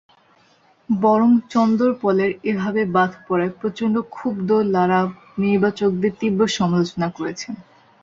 [0.89, 4.99] বরং চন্দরপলের এভাবে বাদ পড়ায় প্রচণ্ড ক্ষুব্ধ লারা
[5.37, 7.53] নির্বাচকদের তীব্র সমালোচনা করেছেন।